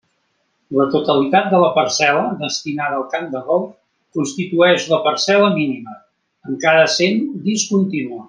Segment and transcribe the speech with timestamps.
[0.77, 3.67] La totalitat de la parcel·la destinada al camp de golf
[4.19, 5.95] constituïx la parcel·la mínima,
[6.55, 8.19] encara sent discontínua.